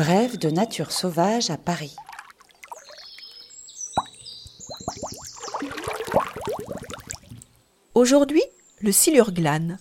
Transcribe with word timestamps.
Brève 0.00 0.38
de 0.38 0.48
nature 0.48 0.92
sauvage 0.92 1.50
à 1.50 1.58
Paris. 1.58 1.94
Aujourd'hui, 7.94 8.42
le 8.80 8.92
silurglane. 8.92 9.76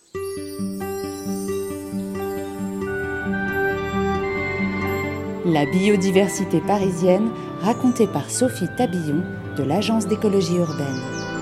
La 5.45 5.65
biodiversité 5.65 6.59
parisienne 6.67 7.31
racontée 7.61 8.07
par 8.07 8.29
Sophie 8.29 8.67
Tabillon 8.75 9.23
de 9.55 9.63
l'Agence 9.63 10.05
d'écologie 10.05 10.57
urbaine. 10.57 11.38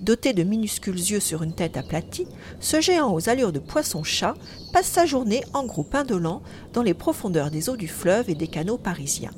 Doté 0.00 0.32
de 0.32 0.42
minuscules 0.42 0.94
yeux 0.94 1.20
sur 1.20 1.42
une 1.42 1.52
tête 1.52 1.76
aplatie, 1.76 2.26
ce 2.58 2.80
géant 2.80 3.12
aux 3.12 3.28
allures 3.28 3.52
de 3.52 3.58
poisson-chat 3.58 4.34
passe 4.72 4.86
sa 4.86 5.04
journée 5.04 5.44
en 5.52 5.64
groupe 5.64 5.94
indolent 5.94 6.42
dans 6.72 6.82
les 6.82 6.94
profondeurs 6.94 7.50
des 7.50 7.68
eaux 7.68 7.76
du 7.76 7.88
fleuve 7.88 8.30
et 8.30 8.34
des 8.34 8.48
canaux 8.48 8.78
parisiens. 8.78 9.32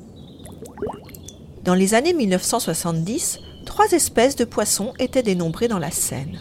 Dans 1.63 1.73
les 1.73 1.93
années 1.93 2.13
1970, 2.13 3.39
trois 3.65 3.91
espèces 3.91 4.37
de 4.37 4.45
poissons 4.45 4.93
étaient 4.99 5.23
dénombrées 5.23 5.67
dans 5.67 5.79
la 5.79 5.91
Seine. 5.91 6.39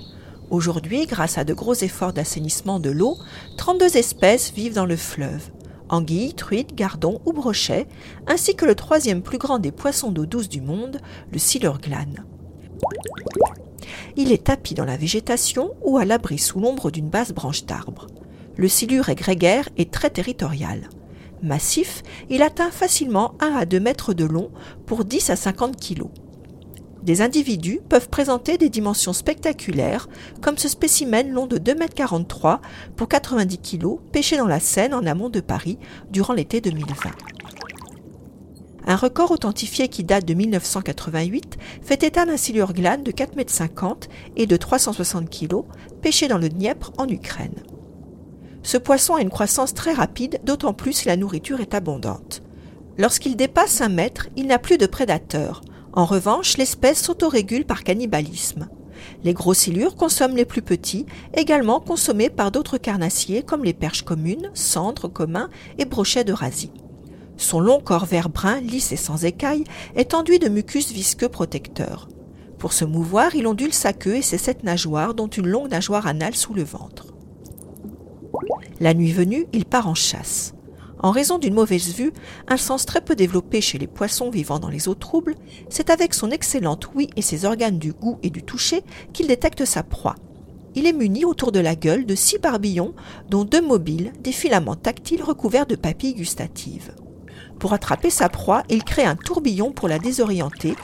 Aujourd'hui, 0.51 1.07
grâce 1.07 1.39
à 1.39 1.45
de 1.45 1.55
gros 1.55 1.75
efforts 1.75 2.13
d'assainissement 2.13 2.79
de 2.79 2.91
l'eau, 2.91 3.17
32 3.57 3.97
espèces 3.97 4.53
vivent 4.53 4.75
dans 4.75 4.87
le 4.87 4.97
fleuve. 4.97 5.51
Anguilles, 5.89 6.35
truites, 6.35 6.75
gardons 6.75 7.21
ou 7.25 7.33
brochets, 7.33 7.89
ainsi 8.27 8.55
que 8.55 8.67
le 8.67 8.75
troisième 8.75 9.23
plus 9.23 9.39
grand 9.39 9.59
des 9.59 9.73
poissons 9.73 10.13
d'eau 10.13 10.27
douce 10.27 10.49
du 10.49 10.61
monde, 10.61 11.01
le 11.33 11.39
silurglane. 11.39 12.25
Il 14.17 14.33
est 14.33 14.45
tapi 14.45 14.75
dans 14.75 14.85
la 14.85 14.97
végétation 14.97 15.73
ou 15.83 15.99
à 15.99 16.05
l'abri 16.05 16.39
sous 16.39 16.61
l'ombre 16.61 16.91
d'une 16.91 17.09
basse 17.09 17.33
branche 17.33 17.65
d'arbre. 17.65 18.07
Le 18.57 18.69
silure 18.69 19.09
est 19.09 19.15
grégaire 19.15 19.69
et 19.77 19.87
très 19.87 20.11
territorial. 20.11 20.91
Massif, 21.43 22.03
il 22.31 22.43
atteint 22.43 22.71
facilement 22.71 23.35
1 23.41 23.55
à 23.57 23.65
2 23.65 23.81
mètres 23.81 24.15
de 24.15 24.25
long 24.25 24.51
pour 24.87 25.05
10 25.05 25.31
à 25.31 25.37
50 25.37 25.77
kilos. 25.77 26.11
Des 27.03 27.21
individus 27.21 27.81
peuvent 27.89 28.09
présenter 28.09 28.59
des 28.59 28.69
dimensions 28.69 29.13
spectaculaires, 29.13 30.09
comme 30.41 30.57
ce 30.57 30.69
spécimen 30.69 31.33
long 31.33 31.47
de 31.47 31.59
2,43 31.59 32.53
m 32.55 32.59
pour 32.95 33.09
90 33.09 33.59
kg, 33.59 33.97
pêché 34.13 34.37
dans 34.37 34.47
la 34.47 34.61
Seine 34.61 34.95
en 34.95 35.05
amont 35.05 35.29
de 35.29 35.41
Paris 35.41 35.79
durant 36.11 36.33
l'été 36.33 36.61
2020. 36.61 37.32
Un 38.87 38.97
record 38.97 39.31
authentifié 39.31 39.89
qui 39.89 40.03
date 40.03 40.25
de 40.25 40.35
1988 40.35 41.57
fait 41.83 42.03
état 42.03 42.27
d'un 42.27 42.37
silurglane 42.37 43.05
de 43.05 43.13
4,50 43.13 43.85
m 43.85 43.97
et 44.37 44.47
de 44.47 44.57
360 44.57 45.31
kg, 45.31 45.63
pêché 46.01 46.27
dans 46.27 46.39
le 46.39 46.49
Dniepr 46.49 46.91
en 46.99 47.07
Ukraine. 47.09 47.63
Ce 48.65 48.77
poisson 48.77 49.15
a 49.15 49.21
une 49.21 49.31
croissance 49.31 49.75
très 49.75 49.93
rapide, 49.93 50.41
d'autant 50.45 50.73
plus 50.73 51.05
la 51.05 51.17
nourriture 51.17 51.61
est 51.61 51.75
abondante. 51.75 52.43
Lorsqu'il 52.99 53.37
dépasse 53.37 53.81
un 53.81 53.89
mètre, 53.89 54.29
il 54.37 54.47
n'a 54.47 54.59
plus 54.59 54.79
de 54.79 54.87
prédateurs. 54.87 55.63
En 55.93 56.05
revanche, 56.05 56.57
l'espèce 56.57 57.03
s'autorégule 57.03 57.65
par 57.65 57.85
cannibalisme. 57.85 58.69
Les 59.25 59.35
gros 59.35 59.55
silures 59.55 59.97
consomment 59.97 60.37
les 60.37 60.45
plus 60.45 60.63
petits, 60.63 61.07
également 61.35 61.81
consommés 61.81 62.31
par 62.31 62.51
d'autres 62.51 62.79
carnassiers 62.79 63.43
comme 63.43 63.65
les 63.65 63.73
perches 63.73 64.03
communes, 64.03 64.51
cendres 64.55 65.09
communs 65.09 65.51
et 65.79 65.85
brochets 65.85 66.25
d'Eurasie. 66.25 66.73
Son 67.37 67.61
long 67.61 67.81
corps 67.81 68.07
vert 68.07 68.29
brun, 68.29 68.61
lisse 68.61 68.93
et 68.93 68.97
sans 68.97 69.25
écailles, 69.25 69.65
est 69.95 70.15
enduit 70.15 70.39
de 70.39 70.49
mucus 70.49 70.93
visqueux 70.93 71.29
protecteur. 71.29 72.09
Pour 72.59 72.73
se 72.73 72.85
mouvoir, 72.85 73.35
il 73.35 73.47
ondule 73.47 73.73
sa 73.73 73.93
queue 73.93 74.17
et 74.17 74.23
ses 74.23 74.39
sept 74.39 74.63
nageoires, 74.63 75.15
dont 75.15 75.27
une 75.27 75.49
longue 75.49 75.71
nageoire 75.71 76.07
anale 76.07 76.37
sous 76.37 76.55
le 76.55 76.63
ventre. 76.63 77.09
La 78.81 78.95
nuit 78.95 79.13
venue, 79.13 79.47
il 79.53 79.65
part 79.65 79.89
en 79.89 79.95
chasse. 79.95 80.55
En 81.01 81.11
raison 81.11 81.39
d'une 81.39 81.55
mauvaise 81.55 81.93
vue, 81.95 82.13
un 82.47 82.57
sens 82.57 82.87
très 82.87 83.01
peu 83.01 83.17
développé 83.17 83.61
chez 83.61 83.77
les 83.77 83.89
poissons 83.89 84.31
vivant 84.31 84.61
dans 84.61 84.69
les 84.69 84.89
eaux 84.89 84.95
troubles, 84.95 85.35
c'est 85.69 85.91
avec 85.91 86.15
son 86.15 86.31
excellente 86.31 86.95
ouïe 86.95 87.11
et 87.17 87.23
ses 87.23 87.45
organes 87.45 87.81
du 87.81 87.93
goût 87.93 88.19
et 88.23 88.31
du 88.31 88.45
toucher 88.45 88.83
qu'il 89.13 89.27
détecte 89.27 89.65
sa 89.65 89.83
proie. 89.83 90.15
Il 90.77 90.87
est 90.87 90.93
muni 90.93 91.25
autour 91.25 91.51
de 91.51 91.59
la 91.59 91.75
gueule 91.75 92.07
de 92.07 92.15
six 92.15 92.39
barbillons, 92.39 92.95
dont 93.29 93.45
deux 93.45 93.61
mobiles, 93.61 94.13
des 94.21 94.33
filaments 94.33 94.77
tactiles 94.77 95.25
recouverts 95.25 95.67
de 95.67 95.75
papilles 95.75 96.15
gustatives. 96.15 96.95
Pour 97.59 97.73
attraper 97.73 98.11
sa 98.11 98.29
proie, 98.29 98.63
il 98.69 98.85
crée 98.85 99.05
un 99.05 99.17
tourbillon 99.17 99.73
pour 99.73 99.89
la 99.89 99.99
désorienter, 99.99 100.75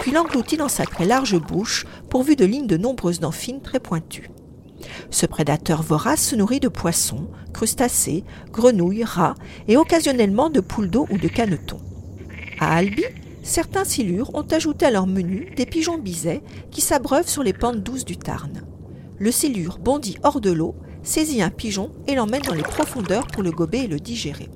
puis 0.00 0.12
l'engloutit 0.12 0.56
dans 0.56 0.68
sa 0.68 0.84
très 0.84 1.04
large 1.04 1.38
bouche, 1.38 1.86
pourvue 2.10 2.36
de 2.36 2.44
lignes 2.44 2.66
de 2.66 2.76
nombreuses 2.76 3.20
dents 3.20 3.32
fines 3.32 3.60
très 3.60 3.80
pointues. 3.80 4.30
Ce 5.10 5.26
prédateur 5.26 5.82
vorace 5.82 6.22
se 6.22 6.36
nourrit 6.36 6.60
de 6.60 6.68
poissons, 6.68 7.28
crustacés, 7.52 8.24
grenouilles, 8.52 9.04
rats 9.04 9.34
et 9.66 9.76
occasionnellement 9.76 10.50
de 10.50 10.60
poules 10.60 10.90
d'eau 10.90 11.06
ou 11.10 11.18
de 11.18 11.28
canetons. 11.28 11.80
À 12.60 12.76
Albi, 12.76 13.04
certains 13.42 13.84
silures 13.84 14.34
ont 14.34 14.46
ajouté 14.50 14.86
à 14.86 14.90
leur 14.90 15.06
menu 15.06 15.52
des 15.56 15.66
pigeons 15.66 15.98
bisets 15.98 16.42
qui 16.70 16.80
s'abreuvent 16.80 17.28
sur 17.28 17.42
les 17.42 17.52
pentes 17.52 17.82
douces 17.82 18.04
du 18.04 18.16
Tarn. 18.16 18.62
Le 19.18 19.32
silure 19.32 19.78
bondit 19.78 20.18
hors 20.22 20.40
de 20.40 20.50
l'eau, 20.50 20.76
saisit 21.02 21.42
un 21.42 21.50
pigeon 21.50 21.90
et 22.06 22.14
l'emmène 22.14 22.42
dans 22.42 22.54
les 22.54 22.62
profondeurs 22.62 23.26
pour 23.26 23.42
le 23.42 23.50
gober 23.50 23.78
et 23.78 23.88
le 23.88 23.98
digérer. 23.98 24.48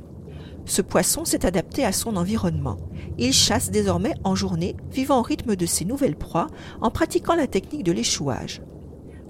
Ce 0.65 0.83
poisson 0.83 1.25
s'est 1.25 1.45
adapté 1.45 1.84
à 1.84 1.93
son 1.93 2.17
environnement. 2.17 2.77
Il 3.19 3.33
chasse 3.33 3.71
désormais 3.71 4.15
en 4.25 4.34
journée, 4.34 4.77
vivant 4.91 5.19
au 5.19 5.23
rythme 5.23 5.56
de 5.56 5.67
ses 5.67 5.84
nouvelles 5.84 6.17
proies, 6.17 6.47
en 6.81 6.91
pratiquant 6.91 7.34
la 7.34 7.47
technique 7.47 7.84
de 7.84 7.93
l'échouage. 7.93 8.62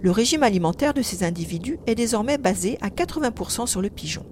Le 0.02 0.10
régime 0.10 0.42
alimentaire 0.42 0.94
de 0.94 1.02
ces 1.02 1.24
individus 1.24 1.78
est 1.86 1.94
désormais 1.94 2.38
basé 2.38 2.76
à 2.80 2.88
80% 2.88 3.66
sur 3.66 3.80
le 3.80 3.88
pigeon. 3.88 4.26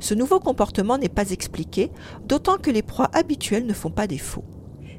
Ce 0.00 0.14
nouveau 0.14 0.38
comportement 0.38 0.98
n'est 0.98 1.08
pas 1.08 1.30
expliqué, 1.30 1.90
d'autant 2.26 2.58
que 2.58 2.70
les 2.70 2.82
proies 2.82 3.10
habituelles 3.12 3.66
ne 3.66 3.72
font 3.72 3.90
pas 3.90 4.06
défaut. 4.06 4.44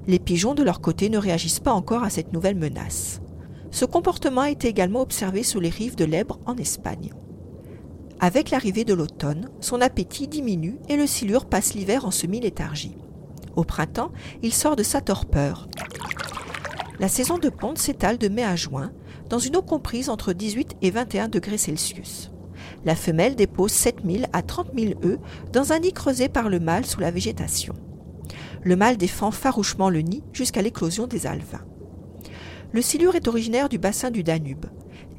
Les 0.07 0.19
pigeons, 0.19 0.55
de 0.55 0.63
leur 0.63 0.81
côté, 0.81 1.09
ne 1.09 1.17
réagissent 1.17 1.59
pas 1.59 1.73
encore 1.73 2.03
à 2.03 2.09
cette 2.09 2.33
nouvelle 2.33 2.55
menace. 2.55 3.21
Ce 3.71 3.85
comportement 3.85 4.41
a 4.41 4.49
été 4.49 4.67
également 4.67 5.01
observé 5.01 5.43
sur 5.43 5.61
les 5.61 5.69
rives 5.69 5.95
de 5.95 6.05
l'Ebre 6.05 6.39
en 6.45 6.55
Espagne. 6.57 7.11
Avec 8.23 8.51
l'arrivée 8.51 8.85
de 8.85 8.93
l'automne, 8.93 9.49
son 9.59 9.81
appétit 9.81 10.29
diminue 10.29 10.77
et 10.87 10.95
le 10.95 11.07
silure 11.07 11.43
passe 11.43 11.73
l'hiver 11.73 12.05
en 12.05 12.11
semi-léthargie. 12.11 12.95
Au 13.57 13.65
printemps, 13.65 14.13
il 14.41 14.53
sort 14.53 14.77
de 14.77 14.81
sa 14.81 15.01
torpeur. 15.01 15.67
La 17.01 17.09
saison 17.09 17.37
de 17.37 17.49
ponte 17.49 17.79
s'étale 17.79 18.17
de 18.17 18.29
mai 18.29 18.45
à 18.45 18.55
juin, 18.55 18.93
dans 19.29 19.39
une 19.39 19.57
eau 19.57 19.61
comprise 19.61 20.07
entre 20.07 20.31
18 20.31 20.77
et 20.81 20.89
21 20.89 21.27
degrés 21.27 21.57
Celsius. 21.57 22.31
La 22.85 22.95
femelle 22.95 23.35
dépose 23.35 23.73
7000 23.73 24.27
à 24.31 24.41
30 24.41 24.67
000 24.73 24.93
œufs 25.03 25.19
dans 25.51 25.73
un 25.73 25.79
nid 25.79 25.91
creusé 25.91 26.29
par 26.29 26.47
le 26.47 26.61
mâle 26.61 26.85
sous 26.85 27.01
la 27.01 27.11
végétation. 27.11 27.73
Le 28.63 28.77
mâle 28.77 28.95
défend 28.95 29.31
farouchement 29.31 29.89
le 29.89 29.99
nid 29.99 30.23
jusqu'à 30.31 30.61
l'éclosion 30.61 31.07
des 31.07 31.27
alevins. 31.27 31.65
Le 32.71 32.81
silure 32.81 33.15
est 33.15 33.27
originaire 33.27 33.67
du 33.67 33.79
bassin 33.79 34.11
du 34.11 34.23
Danube. 34.23 34.67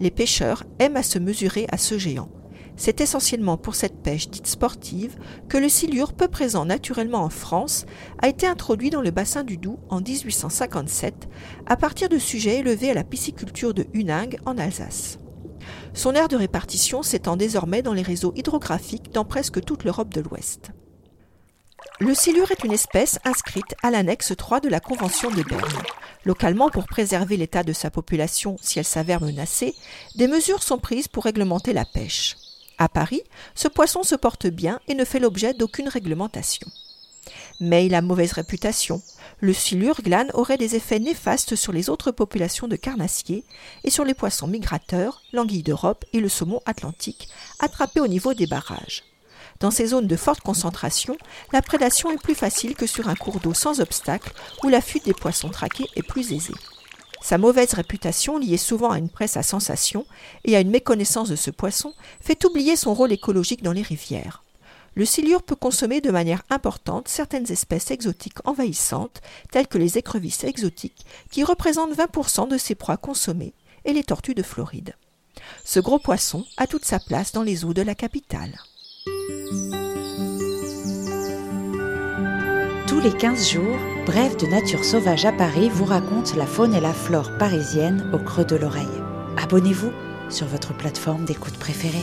Les 0.00 0.10
pêcheurs 0.10 0.64
aiment 0.78 0.96
à 0.96 1.02
se 1.02 1.18
mesurer 1.18 1.66
à 1.70 1.76
ce 1.76 1.98
géant. 1.98 2.30
C'est 2.76 3.00
essentiellement 3.00 3.56
pour 3.56 3.74
cette 3.74 4.02
pêche 4.02 4.28
dite 4.28 4.46
sportive 4.46 5.16
que 5.48 5.58
le 5.58 5.68
silure, 5.68 6.12
peu 6.12 6.28
présent 6.28 6.64
naturellement 6.64 7.22
en 7.22 7.30
France, 7.30 7.86
a 8.20 8.28
été 8.28 8.46
introduit 8.46 8.90
dans 8.90 9.00
le 9.00 9.12
bassin 9.12 9.44
du 9.44 9.56
Doubs 9.56 9.78
en 9.90 10.00
1857 10.00 11.28
à 11.66 11.76
partir 11.76 12.08
de 12.08 12.18
sujets 12.18 12.58
élevés 12.58 12.90
à 12.90 12.94
la 12.94 13.04
pisciculture 13.04 13.74
de 13.74 13.86
Huningue 13.92 14.38
en 14.44 14.58
Alsace. 14.58 15.18
Son 15.94 16.14
aire 16.14 16.28
de 16.28 16.36
répartition 16.36 17.02
s'étend 17.02 17.36
désormais 17.36 17.82
dans 17.82 17.94
les 17.94 18.02
réseaux 18.02 18.32
hydrographiques 18.34 19.12
dans 19.12 19.24
presque 19.24 19.64
toute 19.64 19.84
l'Europe 19.84 20.12
de 20.12 20.20
l'Ouest. 20.20 20.72
Le 22.00 22.12
silure 22.12 22.50
est 22.50 22.64
une 22.64 22.72
espèce 22.72 23.20
inscrite 23.24 23.76
à 23.82 23.92
l'annexe 23.92 24.32
3 24.36 24.58
de 24.58 24.68
la 24.68 24.80
Convention 24.80 25.30
de 25.30 25.42
Berne. 25.42 25.62
Localement, 26.24 26.70
pour 26.70 26.86
préserver 26.86 27.36
l'état 27.36 27.62
de 27.62 27.72
sa 27.72 27.90
population 27.90 28.56
si 28.60 28.80
elle 28.80 28.84
s'avère 28.84 29.20
menacée, 29.20 29.74
des 30.16 30.26
mesures 30.26 30.62
sont 30.62 30.78
prises 30.78 31.06
pour 31.06 31.24
réglementer 31.24 31.72
la 31.72 31.84
pêche. 31.84 32.36
À 32.78 32.88
Paris, 32.88 33.22
ce 33.54 33.68
poisson 33.68 34.02
se 34.02 34.14
porte 34.14 34.46
bien 34.46 34.80
et 34.88 34.94
ne 34.94 35.04
fait 35.04 35.20
l'objet 35.20 35.54
d'aucune 35.54 35.88
réglementation. 35.88 36.66
Mais 37.60 37.86
il 37.86 37.94
a 37.94 38.02
mauvaise 38.02 38.32
réputation. 38.32 39.00
Le 39.40 39.52
silure 39.52 40.02
glane 40.02 40.30
aurait 40.34 40.58
des 40.58 40.74
effets 40.74 40.98
néfastes 40.98 41.54
sur 41.54 41.72
les 41.72 41.88
autres 41.88 42.10
populations 42.10 42.68
de 42.68 42.76
carnassiers 42.76 43.44
et 43.84 43.90
sur 43.90 44.04
les 44.04 44.14
poissons 44.14 44.48
migrateurs, 44.48 45.22
l'anguille 45.32 45.62
d'Europe 45.62 46.04
et 46.12 46.20
le 46.20 46.28
saumon 46.28 46.60
atlantique, 46.66 47.28
attrapés 47.60 48.00
au 48.00 48.08
niveau 48.08 48.34
des 48.34 48.46
barrages. 48.46 49.04
Dans 49.60 49.70
ces 49.70 49.86
zones 49.86 50.08
de 50.08 50.16
forte 50.16 50.40
concentration, 50.40 51.16
la 51.52 51.62
prédation 51.62 52.10
est 52.10 52.20
plus 52.20 52.34
facile 52.34 52.74
que 52.74 52.86
sur 52.86 53.08
un 53.08 53.14
cours 53.14 53.40
d'eau 53.40 53.54
sans 53.54 53.80
obstacle 53.80 54.32
où 54.64 54.68
la 54.68 54.80
fuite 54.80 55.04
des 55.04 55.14
poissons 55.14 55.50
traqués 55.50 55.86
est 55.94 56.02
plus 56.02 56.32
aisée. 56.32 56.54
Sa 57.24 57.38
mauvaise 57.38 57.72
réputation, 57.72 58.36
liée 58.36 58.58
souvent 58.58 58.90
à 58.90 58.98
une 58.98 59.08
presse 59.08 59.38
à 59.38 59.42
sensation 59.42 60.04
et 60.44 60.56
à 60.56 60.60
une 60.60 60.68
méconnaissance 60.68 61.30
de 61.30 61.36
ce 61.36 61.50
poisson, 61.50 61.94
fait 62.20 62.44
oublier 62.44 62.76
son 62.76 62.92
rôle 62.92 63.12
écologique 63.12 63.62
dans 63.62 63.72
les 63.72 63.80
rivières. 63.80 64.44
Le 64.94 65.06
silure 65.06 65.42
peut 65.42 65.56
consommer 65.56 66.02
de 66.02 66.10
manière 66.10 66.42
importante 66.50 67.08
certaines 67.08 67.50
espèces 67.50 67.90
exotiques 67.90 68.46
envahissantes, 68.46 69.22
telles 69.50 69.68
que 69.68 69.78
les 69.78 69.96
écrevisses 69.96 70.44
exotiques, 70.44 71.06
qui 71.30 71.44
représentent 71.44 71.96
20% 71.96 72.46
de 72.46 72.58
ses 72.58 72.74
proies 72.74 72.98
consommées, 72.98 73.54
et 73.86 73.94
les 73.94 74.04
tortues 74.04 74.34
de 74.34 74.42
Floride. 74.42 74.94
Ce 75.64 75.80
gros 75.80 75.98
poisson 75.98 76.44
a 76.58 76.66
toute 76.66 76.84
sa 76.84 76.98
place 76.98 77.32
dans 77.32 77.42
les 77.42 77.64
eaux 77.64 77.72
de 77.72 77.80
la 77.80 77.94
capitale. 77.94 78.54
Les 83.04 83.12
15 83.12 83.50
jours, 83.50 83.76
Bref 84.06 84.34
de 84.38 84.46
Nature 84.46 84.82
Sauvage 84.82 85.26
à 85.26 85.32
Paris 85.32 85.68
vous 85.68 85.84
raconte 85.84 86.34
la 86.36 86.46
faune 86.46 86.72
et 86.72 86.80
la 86.80 86.94
flore 86.94 87.36
parisienne 87.38 88.10
au 88.14 88.18
creux 88.18 88.46
de 88.46 88.56
l'oreille. 88.56 88.86
Abonnez-vous 89.36 89.92
sur 90.30 90.46
votre 90.46 90.74
plateforme 90.74 91.26
d'écoute 91.26 91.58
préférée. 91.58 92.02